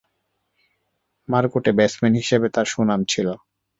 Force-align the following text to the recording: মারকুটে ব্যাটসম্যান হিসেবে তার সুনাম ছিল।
মারকুটে 1.29 1.71
ব্যাটসম্যান 1.77 2.13
হিসেবে 2.21 2.47
তার 2.55 2.67
সুনাম 2.73 3.01
ছিল। 3.03 3.27